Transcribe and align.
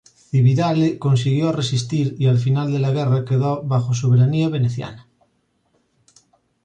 Cividale 0.31 0.97
consiguió 0.97 1.51
resistir 1.51 2.15
y 2.17 2.25
al 2.25 2.39
final 2.39 2.73
de 2.73 2.79
la 2.79 2.89
guerra 2.89 3.23
quedó 3.23 3.61
bajo 3.61 3.93
soberanía 3.93 4.49
veneciana. 4.49 5.07